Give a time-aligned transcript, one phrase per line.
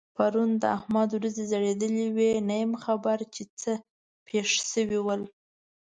[0.15, 3.71] پرون د احمد وريځې ځړېدلې وې؛ نه یم خبر چې څه
[4.27, 5.21] پېښ شوي ول؟